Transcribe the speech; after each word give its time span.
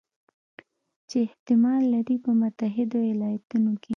چې 1.09 1.17
احتمال 1.27 1.81
لري 1.93 2.15
په 2.25 2.31
متحدو 2.41 2.97
ایالتونو 3.09 3.71
کې 3.81 3.89